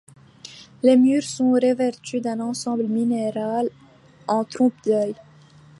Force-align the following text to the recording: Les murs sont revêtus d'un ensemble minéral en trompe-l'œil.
Les 0.81 0.97
murs 0.97 1.21
sont 1.21 1.51
revêtus 1.51 2.21
d'un 2.21 2.39
ensemble 2.39 2.85
minéral 2.85 3.69
en 4.27 4.43
trompe-l'œil. 4.43 5.13